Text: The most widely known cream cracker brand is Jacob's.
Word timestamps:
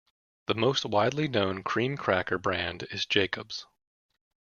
The 0.47 0.55
most 0.55 0.83
widely 0.83 1.27
known 1.27 1.61
cream 1.61 1.95
cracker 1.95 2.39
brand 2.39 2.87
is 2.89 3.05
Jacob's. 3.05 3.67